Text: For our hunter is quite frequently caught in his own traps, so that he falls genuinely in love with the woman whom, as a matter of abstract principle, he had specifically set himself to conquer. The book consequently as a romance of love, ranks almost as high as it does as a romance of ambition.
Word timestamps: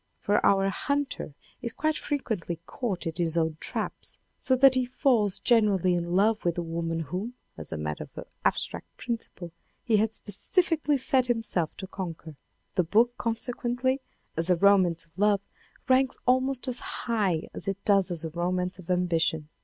For 0.17 0.43
our 0.43 0.69
hunter 0.69 1.35
is 1.61 1.73
quite 1.73 1.95
frequently 1.95 2.59
caught 2.65 3.05
in 3.05 3.13
his 3.17 3.37
own 3.37 3.57
traps, 3.59 4.17
so 4.39 4.55
that 4.55 4.73
he 4.73 4.83
falls 4.83 5.37
genuinely 5.39 5.93
in 5.93 6.15
love 6.15 6.43
with 6.43 6.55
the 6.55 6.63
woman 6.63 7.01
whom, 7.01 7.35
as 7.55 7.71
a 7.71 7.77
matter 7.77 8.09
of 8.17 8.25
abstract 8.43 8.97
principle, 8.97 9.51
he 9.83 9.97
had 9.97 10.11
specifically 10.11 10.97
set 10.97 11.27
himself 11.27 11.77
to 11.77 11.85
conquer. 11.85 12.35
The 12.73 12.83
book 12.83 13.15
consequently 13.19 14.01
as 14.35 14.49
a 14.49 14.55
romance 14.55 15.05
of 15.05 15.19
love, 15.19 15.41
ranks 15.87 16.17
almost 16.25 16.67
as 16.67 16.79
high 16.79 17.47
as 17.53 17.67
it 17.67 17.77
does 17.85 18.09
as 18.09 18.25
a 18.25 18.31
romance 18.31 18.79
of 18.79 18.89
ambition. 18.89 19.49